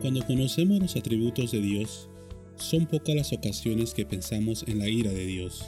Cuando 0.00 0.24
conocemos 0.24 0.78
los 0.78 0.94
atributos 0.94 1.50
de 1.50 1.60
Dios, 1.60 2.08
son 2.54 2.86
pocas 2.86 3.16
las 3.16 3.32
ocasiones 3.32 3.94
que 3.94 4.06
pensamos 4.06 4.64
en 4.68 4.78
la 4.78 4.88
ira 4.88 5.10
de 5.10 5.26
Dios. 5.26 5.66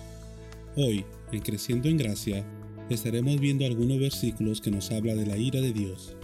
Hoy, 0.77 1.04
en 1.33 1.41
Creciendo 1.41 1.88
en 1.88 1.97
Gracia, 1.97 2.47
estaremos 2.88 3.40
viendo 3.40 3.67
algunos 3.67 3.99
versículos 3.99 4.61
que 4.61 4.71
nos 4.71 4.93
habla 4.93 5.17
de 5.17 5.27
la 5.27 5.37
ira 5.37 5.61
de 5.61 5.72
Dios, 5.72 6.15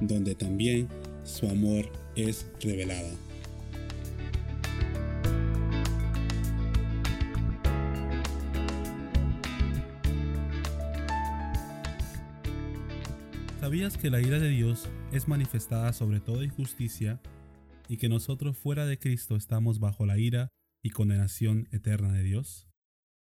donde 0.00 0.34
también 0.34 0.88
su 1.22 1.46
amor 1.48 1.88
es 2.16 2.46
revelada. 2.60 3.12
¿Sabías 13.60 13.96
que 13.96 14.10
la 14.10 14.20
ira 14.20 14.40
de 14.40 14.48
Dios 14.48 14.88
es 15.12 15.28
manifestada 15.28 15.92
sobre 15.92 16.18
toda 16.18 16.44
injusticia 16.44 17.20
y 17.92 17.98
que 17.98 18.08
nosotros 18.08 18.56
fuera 18.56 18.86
de 18.86 18.98
Cristo 18.98 19.36
estamos 19.36 19.78
bajo 19.78 20.06
la 20.06 20.16
ira 20.16 20.48
y 20.82 20.88
condenación 20.88 21.68
eterna 21.72 22.10
de 22.10 22.22
Dios? 22.22 22.66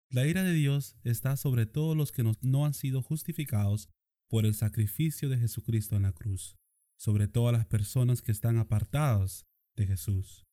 La 0.09 0.27
ira 0.27 0.43
de 0.43 0.51
Dios 0.51 0.97
está 1.05 1.37
sobre 1.37 1.65
todos 1.65 1.95
los 1.95 2.11
que 2.11 2.21
no 2.41 2.65
han 2.65 2.73
sido 2.73 3.01
justificados 3.01 3.87
por 4.27 4.45
el 4.45 4.53
sacrificio 4.53 5.29
de 5.29 5.37
Jesucristo 5.37 5.95
en 5.95 6.01
la 6.01 6.11
cruz, 6.11 6.57
sobre 6.99 7.29
todas 7.29 7.53
las 7.53 7.65
personas 7.65 8.21
que 8.21 8.33
están 8.33 8.57
apartados 8.57 9.45
de 9.77 9.87
Jesús. 9.87 10.45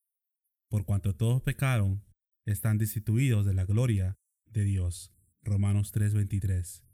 Por 0.70 0.84
cuanto 0.84 1.16
todos 1.16 1.42
pecaron, 1.42 2.04
están 2.46 2.78
destituidos 2.78 3.44
de 3.44 3.54
la 3.54 3.64
gloria 3.64 4.14
de 4.46 4.62
Dios. 4.62 5.12
Romanos 5.42 5.90
3:23. 5.90 6.84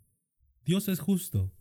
Dios 0.65 0.89
es 0.89 1.01
justo 1.01 1.53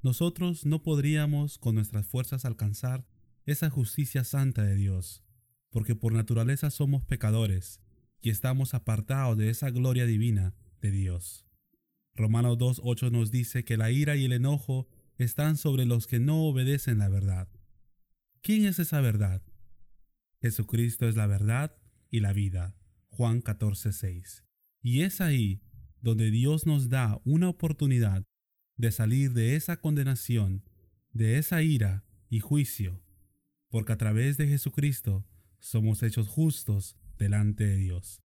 nosotros 0.00 0.64
no 0.64 0.82
podríamos 0.82 1.58
con 1.58 1.74
nuestras 1.74 2.06
fuerzas 2.06 2.44
alcanzar 2.44 3.04
esa 3.50 3.70
justicia 3.70 4.24
santa 4.24 4.62
de 4.62 4.74
Dios, 4.74 5.22
porque 5.70 5.94
por 5.94 6.12
naturaleza 6.12 6.70
somos 6.70 7.04
pecadores 7.04 7.80
y 8.20 8.30
estamos 8.30 8.74
apartados 8.74 9.38
de 9.38 9.50
esa 9.50 9.70
gloria 9.70 10.06
divina 10.06 10.54
de 10.80 10.90
Dios. 10.90 11.46
Romanos 12.14 12.58
2.8 12.58 13.10
nos 13.10 13.30
dice 13.30 13.64
que 13.64 13.76
la 13.76 13.90
ira 13.90 14.16
y 14.16 14.24
el 14.24 14.32
enojo 14.32 14.88
están 15.16 15.56
sobre 15.56 15.86
los 15.86 16.06
que 16.06 16.18
no 16.18 16.44
obedecen 16.44 16.98
la 16.98 17.08
verdad. 17.08 17.48
¿Quién 18.42 18.66
es 18.66 18.78
esa 18.78 19.00
verdad? 19.00 19.42
Jesucristo 20.40 21.08
es 21.08 21.16
la 21.16 21.26
verdad 21.26 21.76
y 22.10 22.20
la 22.20 22.32
vida. 22.32 22.76
Juan 23.08 23.42
14.6. 23.42 24.44
Y 24.82 25.02
es 25.02 25.20
ahí 25.20 25.62
donde 26.00 26.30
Dios 26.30 26.66
nos 26.66 26.88
da 26.88 27.20
una 27.24 27.48
oportunidad 27.48 28.24
de 28.76 28.92
salir 28.92 29.32
de 29.32 29.56
esa 29.56 29.80
condenación, 29.80 30.64
de 31.12 31.38
esa 31.38 31.62
ira 31.62 32.04
y 32.28 32.40
juicio, 32.40 33.02
porque 33.70 33.92
a 33.92 33.98
través 33.98 34.36
de 34.36 34.46
Jesucristo 34.46 35.26
somos 35.58 36.02
hechos 36.02 36.28
justos 36.28 36.96
delante 37.18 37.66
de 37.66 37.76
Dios. 37.76 38.22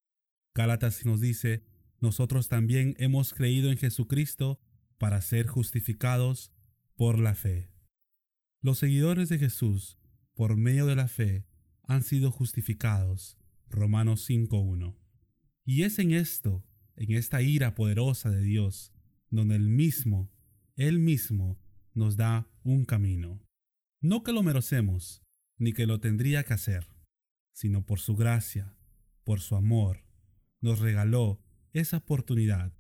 Gálatas 0.54 1.04
nos 1.06 1.20
dice, 1.20 1.64
nosotros 2.00 2.48
también 2.48 2.94
hemos 2.98 3.34
creído 3.34 3.70
en 3.70 3.78
Jesucristo 3.78 4.60
para 4.98 5.20
ser 5.20 5.46
justificados 5.46 6.52
por 6.96 7.18
la 7.18 7.34
fe. 7.34 7.70
Los 8.60 8.78
seguidores 8.78 9.28
de 9.28 9.38
Jesús, 9.38 9.98
por 10.34 10.56
medio 10.56 10.86
de 10.86 10.96
la 10.96 11.08
fe, 11.08 11.46
han 11.84 12.02
sido 12.02 12.30
justificados. 12.30 13.38
Romanos 13.68 14.28
5.1. 14.28 14.96
Y 15.64 15.84
es 15.84 15.98
en 15.98 16.12
esto, 16.12 16.64
en 16.96 17.12
esta 17.12 17.40
ira 17.40 17.74
poderosa 17.74 18.30
de 18.30 18.42
Dios, 18.42 18.92
donde 19.30 19.54
el 19.54 19.68
mismo 19.68 20.30
él 20.80 20.98
mismo 20.98 21.58
nos 21.92 22.16
da 22.16 22.48
un 22.62 22.86
camino. 22.86 23.46
No 24.00 24.22
que 24.22 24.32
lo 24.32 24.42
merecemos, 24.42 25.22
ni 25.60 25.72
que 25.72 25.86
lo 25.86 26.00
tendría 26.00 26.42
que 26.42 26.54
hacer, 26.54 26.88
sino 27.52 27.86
por 27.86 28.00
su 28.00 28.16
gracia, 28.16 28.74
por 29.22 29.40
su 29.40 29.54
amor, 29.54 30.04
nos 30.60 30.80
regaló 30.80 31.40
esa 31.72 31.98
oportunidad, 31.98 32.72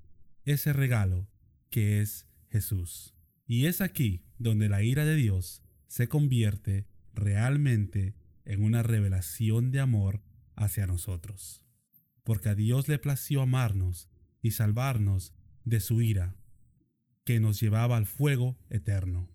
ese 0.44 0.72
regalo 0.72 1.28
que 1.70 2.00
es 2.00 2.26
Jesús. 2.50 3.14
Y 3.46 3.66
es 3.66 3.80
aquí 3.80 4.24
donde 4.38 4.68
la 4.68 4.82
ira 4.82 5.04
de 5.04 5.14
Dios 5.14 5.62
se 5.86 6.08
convierte 6.08 6.86
realmente 7.12 8.16
en 8.44 8.62
una 8.62 8.82
revelación 8.82 9.70
de 9.70 9.80
amor 9.80 10.22
hacia 10.56 10.86
nosotros. 10.86 11.62
Porque 12.24 12.48
a 12.48 12.54
Dios 12.54 12.88
le 12.88 12.98
plació 12.98 13.42
amarnos 13.42 14.08
y 14.40 14.52
salvarnos 14.52 15.34
de 15.64 15.80
su 15.80 16.00
ira 16.00 16.34
que 17.24 17.40
nos 17.40 17.60
llevaba 17.60 17.98
al 17.98 18.06
fuego 18.06 18.58
eterno. 18.70 19.28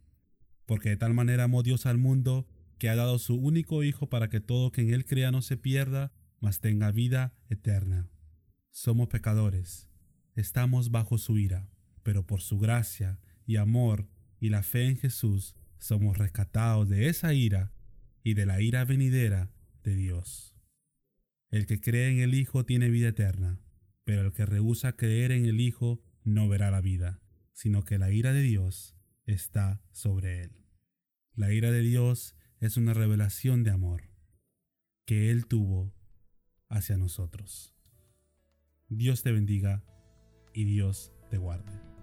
Porque 0.66 0.89
de 0.89 0.97
tal 0.97 1.13
manera 1.13 1.44
amó 1.44 1.61
Dios 1.61 1.85
al 1.85 2.00
mundo, 2.00 2.47
que 2.77 2.89
ha 2.89 2.95
dado 2.95 3.19
su 3.19 3.35
único 3.35 3.83
Hijo 3.83 4.09
para 4.09 4.29
que 4.29 4.39
todo 4.39 4.71
que 4.71 4.81
en 4.81 4.93
él 4.93 5.05
crea 5.05 5.31
no 5.31 5.41
se 5.41 5.57
pierda, 5.57 6.11
mas 6.39 6.59
tenga 6.59 6.91
vida 6.91 7.33
eterna. 7.49 8.09
Somos 8.71 9.07
pecadores, 9.07 9.89
estamos 10.35 10.91
bajo 10.91 11.17
su 11.17 11.37
ira, 11.37 11.69
pero 12.03 12.25
por 12.25 12.41
su 12.41 12.59
gracia 12.59 13.19
y 13.45 13.55
amor 13.55 14.07
y 14.39 14.49
la 14.49 14.63
fe 14.63 14.87
en 14.87 14.97
Jesús 14.97 15.55
somos 15.77 16.17
rescatados 16.17 16.89
de 16.89 17.07
esa 17.09 17.33
ira 17.33 17.71
y 18.23 18.33
de 18.33 18.45
la 18.45 18.61
ira 18.61 18.85
venidera 18.85 19.51
de 19.83 19.95
Dios. 19.95 20.55
El 21.49 21.67
que 21.67 21.79
cree 21.79 22.09
en 22.09 22.19
el 22.19 22.33
Hijo 22.33 22.65
tiene 22.65 22.89
vida 22.89 23.09
eterna, 23.09 23.61
pero 24.03 24.21
el 24.21 24.33
que 24.33 24.45
rehúsa 24.45 24.95
creer 24.95 25.31
en 25.31 25.45
el 25.45 25.61
Hijo 25.61 26.01
no 26.23 26.49
verá 26.49 26.71
la 26.71 26.81
vida, 26.81 27.21
sino 27.53 27.83
que 27.83 27.97
la 27.97 28.11
ira 28.11 28.33
de 28.33 28.41
Dios 28.41 28.95
está 29.25 29.81
sobre 29.91 30.43
él. 30.43 30.51
La 31.33 31.53
ira 31.53 31.71
de 31.71 31.81
Dios 31.81 32.35
es 32.65 32.77
una 32.77 32.93
revelación 32.93 33.63
de 33.63 33.71
amor 33.71 34.09
que 35.05 35.29
Él 35.29 35.45
tuvo 35.45 35.93
hacia 36.67 36.97
nosotros. 36.97 37.75
Dios 38.89 39.21
te 39.21 39.31
bendiga 39.31 39.83
y 40.53 40.65
Dios 40.65 41.13
te 41.29 41.37
guarde. 41.37 41.94